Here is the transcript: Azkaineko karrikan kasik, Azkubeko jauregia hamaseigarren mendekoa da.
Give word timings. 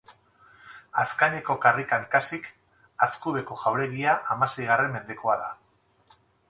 Azkaineko 1.03 1.55
karrikan 1.67 2.07
kasik, 2.15 2.49
Azkubeko 3.09 3.59
jauregia 3.67 4.19
hamaseigarren 4.33 4.95
mendekoa 4.97 5.39
da. 5.45 5.57